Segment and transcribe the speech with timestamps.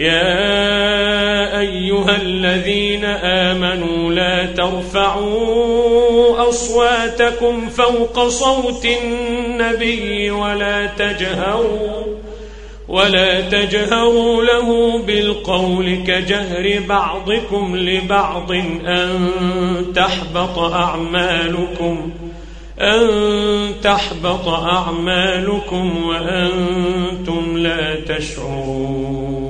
[0.00, 12.00] يا أيها الذين آمنوا لا ترفعوا أصواتكم فوق صوت النبي ولا تجهروا
[12.88, 18.52] ولا تجهروا له بالقول كجهر بعضكم لبعض
[18.86, 19.30] أن
[19.96, 22.10] تحبط أعمالكم
[22.80, 23.10] أن
[23.82, 29.49] تحبط أعمالكم وأنتم لا تشعرون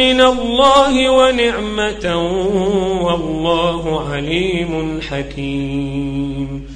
[0.00, 2.04] من الله ونعمة
[3.04, 6.68] والله عليم حكيم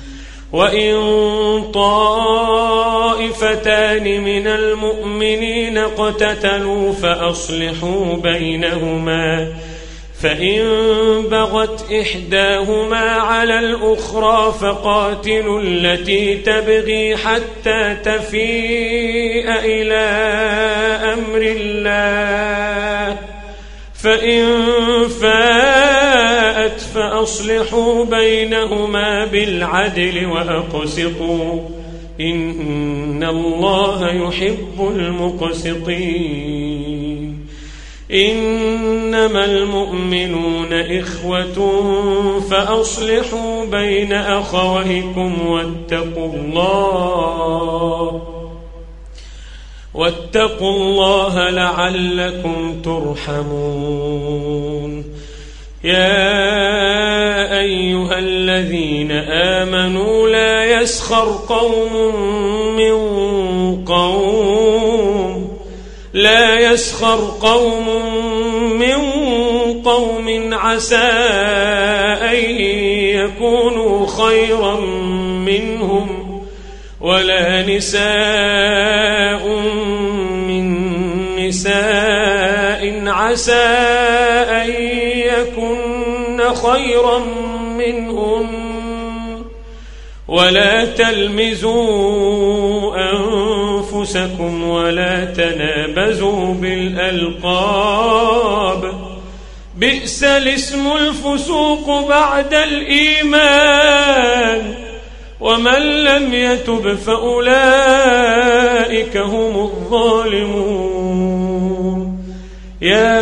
[0.53, 0.93] وإن
[1.73, 9.49] طائفتان من المؤمنين اقتتلوا فأصلحوا بينهما
[10.23, 10.63] فإن
[11.31, 19.99] بغت إحداهما على الأخرى فقاتلوا التي تبغي حتى تفيء إلى
[21.13, 22.74] أمر الله
[24.05, 24.59] فإن
[25.23, 31.61] فاءت فأصلحوا بينهما بالعدل وأقسطوا
[32.21, 37.45] إن الله يحب المقسطين
[38.13, 41.81] إنما المؤمنون إخوة
[42.51, 48.31] فأصلحوا بين أخويكم واتقوا الله
[49.95, 55.05] واتقوا الله لعلكم ترحمون
[55.85, 56.51] يا
[57.61, 59.11] أيها الذين
[59.61, 61.93] آمنوا لا يسخر قوم
[62.77, 62.93] من
[63.85, 65.49] قوم
[66.13, 67.89] لا يسخر قوم
[68.79, 68.99] من
[69.85, 70.97] قوم عسى
[72.27, 72.35] أن
[73.21, 74.81] يكونوا خيرا
[75.47, 76.05] منهم
[77.01, 79.14] ولا نساء
[83.25, 83.53] عسى
[84.51, 84.71] أن
[85.17, 87.19] يكن خيرا
[87.77, 88.51] منهم
[90.29, 91.95] ولا تلمزوا
[93.15, 98.95] أنفسكم ولا تنابزوا بالألقاب
[99.77, 104.75] بئس الاسم الفسوق بعد الإيمان
[105.41, 110.94] ومن لم يتب فأولئك هم الظالمون
[112.83, 113.19] يا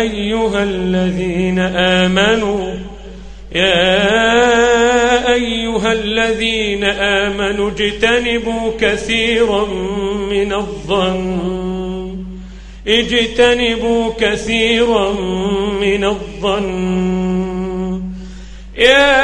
[0.00, 2.74] أيها الذين آمنوا
[3.54, 4.04] يا
[5.34, 9.66] أيها الذين آمنوا اجتنبوا كثيرا
[10.30, 12.24] من الظن
[12.88, 15.12] اجتنبوا كثيرا
[15.80, 18.02] من الظن
[18.78, 19.23] يا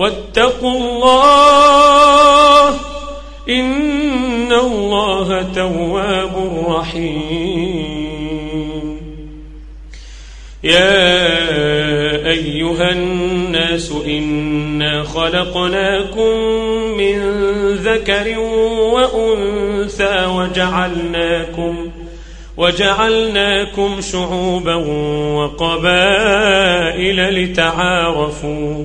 [0.00, 2.68] واتقوا الله
[3.48, 8.96] إن الله تواب رحيم
[10.64, 11.16] يا
[12.30, 16.36] أيها الناس إنا خلقناكم
[16.98, 17.20] من
[17.72, 18.38] ذكر
[18.94, 21.88] وأنثى وجعلناكم
[22.56, 24.74] وجعلناكم شعوبا
[25.36, 28.84] وقبائل لتعارفوا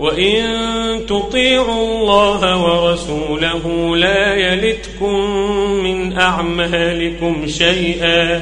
[0.00, 0.42] وإن
[1.08, 5.20] تطيعوا الله ورسوله لا يلتكم
[5.82, 8.36] من أعمالكم شيئا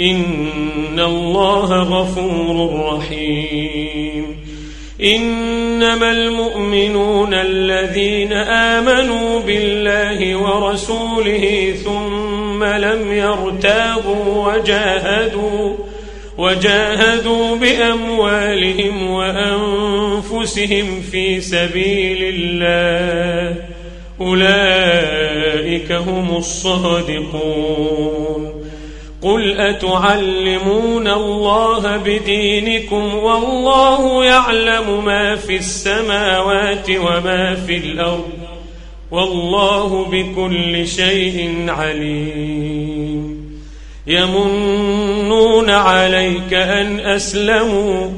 [0.00, 4.24] إن الله غفور رحيم
[5.02, 15.76] إنما المؤمنون الذين آمنوا بالله ورسوله ثم لم يرتابوا وجاهدوا
[16.38, 23.64] وجاهدوا بأموالهم وأنفسهم في سبيل الله
[24.20, 28.68] أولئك هم الصادقون
[29.22, 38.28] قل أتعلمون الله بدينكم والله يعلم ما في السماوات وما في الأرض
[39.10, 43.47] والله بكل شيء عليم
[44.08, 48.10] يمنون عليك أن أسلموا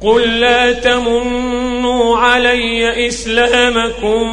[0.00, 4.26] قل لا تمنوا علي إسلامكم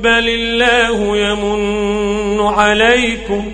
[0.00, 3.44] بل الله يمن عليكم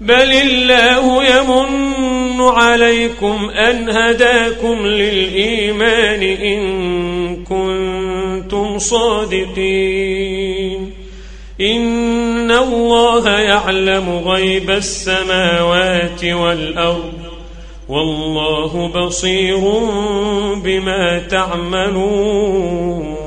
[0.00, 10.90] بل الله يمن عليكم أن هداكم للإيمان إن كنتم صادقين
[11.60, 12.05] إن
[12.56, 17.12] الله يعلم غيب السماوات والأرض
[17.88, 19.60] والله بصير
[20.64, 23.25] بما تعملون